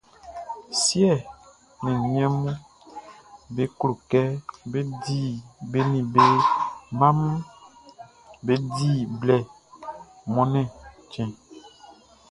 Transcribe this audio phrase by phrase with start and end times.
[0.83, 1.11] Siɛ
[1.83, 2.43] ni niɛnʼm
[3.55, 4.21] be klo kɛ
[4.71, 4.79] be
[5.89, 6.21] ni be
[6.97, 7.19] mmaʼm
[8.45, 8.89] be di
[9.21, 9.37] blɛ
[10.33, 10.67] Mɔnnɛn
[11.11, 11.33] chtɛnʼn.